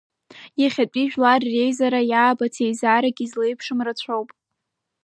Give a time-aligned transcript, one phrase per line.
[0.61, 4.29] Иахьатәи жәлар реизара, иаабац еизарак излеиԥшым рацәоуп.